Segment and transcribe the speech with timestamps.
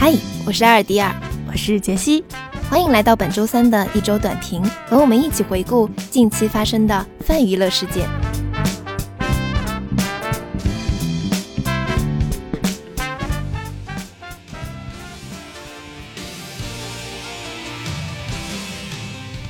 [0.00, 0.14] 嗨，
[0.46, 1.12] 我是阿尔迪尔，
[1.50, 2.22] 我是杰西，
[2.70, 8.08] 欢迎来到本周三的一周短评，和我们一起回顾近期发生的泛娱乐事件。《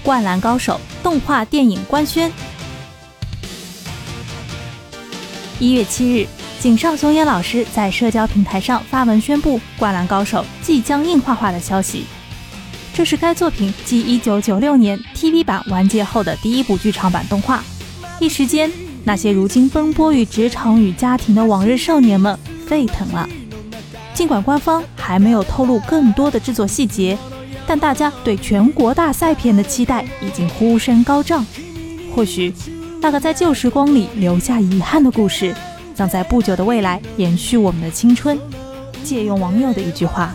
[0.02, 2.32] 灌篮高手》动画电影官宣。
[5.60, 6.26] 一月七日，
[6.60, 12.04] 井上雄彦老师在社交平台上发文宣布《灌篮高手》即将硬画化的消息。
[12.92, 17.62] 这是该作品继一九九六年 TV 版完结后的第一部剧场版动画。
[18.18, 18.68] 一时间，
[19.04, 22.36] 那些如今奔波于职场与家庭的往日少年们
[22.66, 23.28] 沸腾了。
[24.12, 27.16] 尽管官方还没有透露更多的制作细节。
[27.68, 31.46] 但大家对全国大赛片的期待已经呼声高涨。
[32.16, 32.52] 或许，
[32.98, 35.54] 那个在旧时光里留下遗憾的故事，
[35.98, 38.38] 将在不久的未来延续我们的青春。
[39.02, 40.32] 借用网友的一句话：“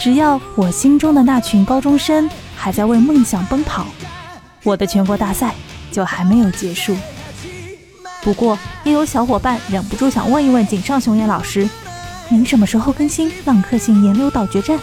[0.00, 3.84] 只要我心中的那群高中生还在为梦想奔跑，
[4.62, 5.54] 我的全国大赛
[5.90, 6.96] 就还没有结束。”
[8.24, 11.68] 不过，也有小伙伴忍不住想问一问井上雄彦老师
[12.30, 14.78] ：“您什么时候更新《浪客行岩流岛决战》？”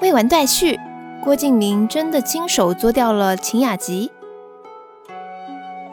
[0.00, 0.78] 未完待续，
[1.24, 4.12] 郭敬明真的亲手做掉了秦雅集。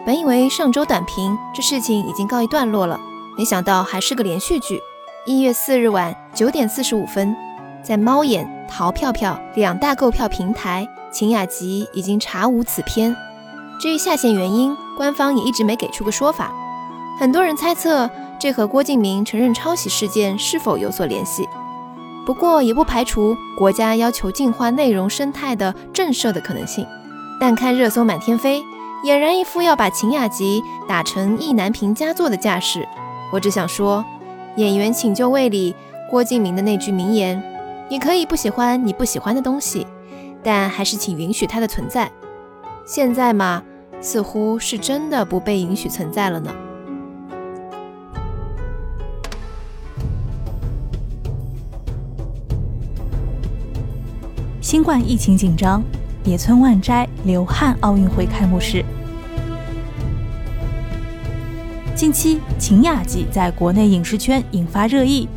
[0.06, 3.00] 本以为上周短评这事情已经告一段落了，
[3.36, 4.80] 没想到还是个连续剧。
[5.26, 7.36] 一月四日晚九点四十五分，
[7.82, 13.16] 在猫眼、淘票票两大购票平台，秦雅集已经查无此片。
[13.82, 16.54] 至于下线原因，官方也一直没给出个说法。
[17.20, 21.50] 很多人猜测，这和郭敬明承认抄袭事件是否有所联系。
[22.26, 26.86] 不过也不排除国家要求净化内容生态的震慑的可能性，
[27.40, 28.64] 但看热搜满天飞，
[29.06, 32.88] 俨然一副要把秦雅集打成意难平佳作的架势。
[33.32, 34.04] 我只想说，
[34.56, 35.76] 演员请就位里
[36.10, 37.42] 郭敬明的那句名言
[37.90, 39.86] ：“你可以不喜欢你不喜欢的东西，
[40.44, 42.12] 但还是请允许它的存在。”
[42.86, 43.62] 现在嘛，
[44.02, 46.52] 似乎是真的不被允许存在了呢。
[54.76, 55.82] 新冠疫情紧张，
[56.26, 58.84] 野村万斋流汗奥运会开幕式。
[61.96, 65.30] 近期，秦雅集在国内影视圈引发热议，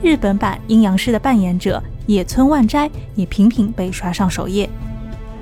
[0.00, 4.70] 日本版阴阳师的扮演者野村万斋也频频被刷上首页，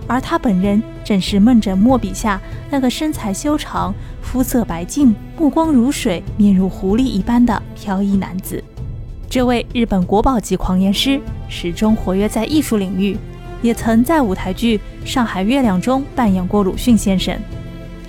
[0.06, 2.40] 而他本人正是梦枕墨笔下
[2.70, 8.64] 那个身材修长、肤色白净、目光如水、面如狐狸一般的飘逸男子。
[9.28, 11.20] 这位日本国宝级狂言师，
[11.50, 13.14] 始终活跃在艺术领域。
[13.62, 17.34] 也曾在舞台剧《上海月亮》中扮演过鲁迅先生。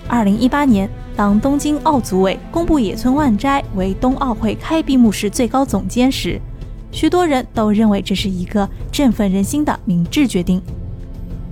[0.08, 6.42] 二零一八年，当东京奥组委公布野村万斋为冬奥会开闭幕式最高总监时，
[6.92, 10.62] 许多人都认为这是一个振奋人心的明智决定。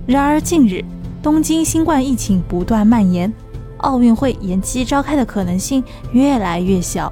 [0.06, 0.84] 然而，近日
[1.22, 3.32] 东京新冠疫情不断蔓延，
[3.78, 7.10] 奥运会延期召开的可能性越来越小。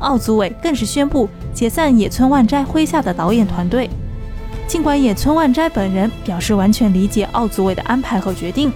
[0.00, 3.88] 奥组委更是宣布解散野村万斋麾下的导演团队。
[4.68, 8.70] 尽管野村万斋本人表示完全理解奥组委的安排和决定，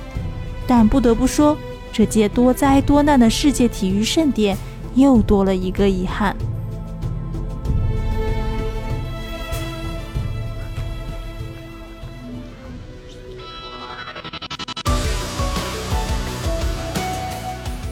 [0.67, 1.57] 但不得不说，
[1.93, 4.57] 这届多灾多难的世界体育盛典
[4.95, 6.35] 又多了一个遗憾。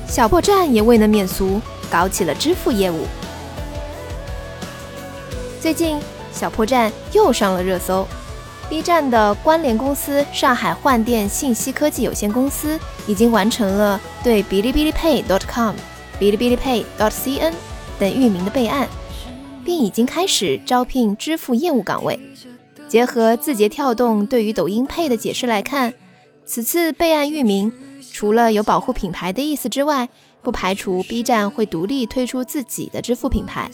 [0.07, 1.61] 小破站也未能免俗，
[1.91, 3.07] 搞起了支付业务。
[5.61, 6.01] 最近。
[6.33, 8.07] 小破站又上了热搜
[8.69, 15.75] ，B 站的关联公司上海幻电信息科技有限公司已经完成了对哔哩哔哩 Pay.com、
[16.21, 17.55] 哔哩哔哩 Pay.cn
[17.99, 18.89] 等域名的备案，
[19.65, 22.19] 并已经开始招聘支付业务岗位。
[22.89, 25.93] 结合字节跳动对于抖音 Pay 的解释来看，
[26.47, 27.73] 此次备案域名
[28.13, 30.09] 除了有保护品牌的意思之外，
[30.43, 33.71] 不排除 B 站会独立推出自己的支付品牌。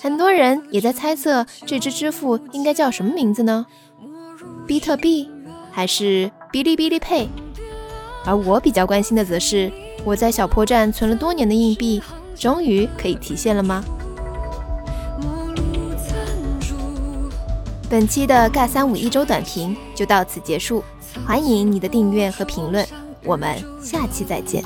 [0.00, 3.66] 很多人也在猜测这只支付应该叫什么名字呢？
[4.66, 5.28] 比特币
[5.70, 7.28] 还是哔哩哔哩 Pay？
[8.24, 9.72] 而我比较关心的则是，
[10.04, 12.02] 我在小破站存了多年的硬币，
[12.36, 13.82] 终于可以提现了吗？
[17.90, 20.84] 本期的尬三五一周短评就到此结束，
[21.26, 22.86] 欢迎你的订阅和评论，
[23.24, 24.62] 我们下期再见。